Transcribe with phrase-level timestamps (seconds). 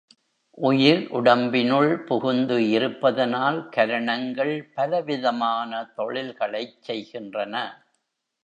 [0.57, 7.55] உயிர் உடம்பினுள் புகுந்து இருப்பதனால் கரணங்கள் பல விதமான தொழில்களைச் செய்கின்றன.